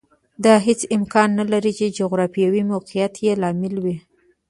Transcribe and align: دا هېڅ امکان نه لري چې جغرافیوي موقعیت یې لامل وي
دا 0.43 0.53
هېڅ 0.67 0.79
امکان 0.97 1.29
نه 1.39 1.45
لري 1.51 1.71
چې 1.79 1.95
جغرافیوي 1.99 2.61
موقعیت 2.71 3.13
یې 3.25 3.33
لامل 3.41 3.75
وي 3.83 3.95